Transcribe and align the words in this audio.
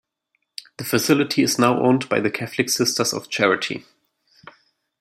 The 0.77 0.83
facility 0.83 1.43
is 1.43 1.59
now 1.59 1.79
owned 1.79 2.09
by 2.09 2.19
the 2.21 2.31
Catholic 2.31 2.71
Sisters 2.71 3.13
of 3.13 3.29
Charity. 3.29 3.85